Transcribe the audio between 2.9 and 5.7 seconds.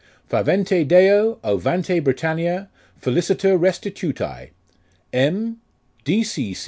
feliciter restitutse, M.